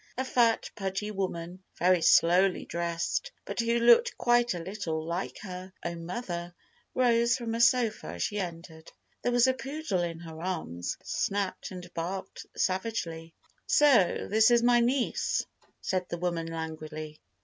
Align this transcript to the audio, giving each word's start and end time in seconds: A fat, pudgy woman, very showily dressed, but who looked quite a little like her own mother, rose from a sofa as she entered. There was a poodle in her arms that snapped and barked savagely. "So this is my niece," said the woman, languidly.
A 0.17 0.25
fat, 0.25 0.71
pudgy 0.75 1.11
woman, 1.11 1.61
very 1.77 2.01
showily 2.01 2.65
dressed, 2.65 3.31
but 3.45 3.59
who 3.59 3.77
looked 3.77 4.17
quite 4.17 4.55
a 4.55 4.59
little 4.59 5.05
like 5.05 5.37
her 5.43 5.71
own 5.85 6.07
mother, 6.07 6.55
rose 6.95 7.37
from 7.37 7.53
a 7.53 7.61
sofa 7.61 8.07
as 8.13 8.23
she 8.23 8.39
entered. 8.39 8.91
There 9.21 9.31
was 9.31 9.45
a 9.45 9.53
poodle 9.53 10.01
in 10.01 10.17
her 10.21 10.41
arms 10.41 10.95
that 10.97 11.07
snapped 11.07 11.69
and 11.69 11.93
barked 11.93 12.47
savagely. 12.57 13.35
"So 13.67 14.25
this 14.27 14.49
is 14.49 14.63
my 14.63 14.79
niece," 14.79 15.45
said 15.81 16.09
the 16.09 16.17
woman, 16.17 16.47
languidly. 16.47 17.19